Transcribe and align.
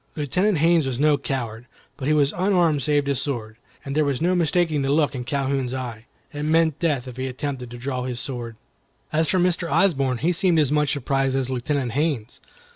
Lieutenant 0.15 0.57
Haines 0.57 0.87
was 0.87 0.99
no 0.99 1.15
coward, 1.15 1.67
but 1.95 2.07
he 2.07 2.13
was 2.15 2.33
unarmed 2.35 2.81
save 2.81 3.05
his 3.05 3.21
sword, 3.21 3.57
and 3.85 3.93
there 3.95 4.03
was 4.03 4.19
no 4.19 4.33
mistaking 4.33 4.81
the 4.81 4.89
look 4.89 5.13
in 5.13 5.23
Calhoun's 5.23 5.75
eye. 5.75 6.07
It 6.33 6.41
meant 6.41 6.79
death 6.79 7.07
if 7.07 7.17
he 7.17 7.27
attempted 7.27 7.69
to 7.69 7.77
draw 7.77 8.01
his 8.05 8.19
sword. 8.19 8.55
As 9.13 9.29
for 9.29 9.37
Mr. 9.37 9.71
Osborne, 9.71 10.17
he 10.17 10.31
seemed 10.31 10.57
as 10.57 10.71
much 10.71 10.91
surprised 10.93 11.37
as 11.37 11.51
Lieutenant 11.51 11.91
Haines. 11.91 12.41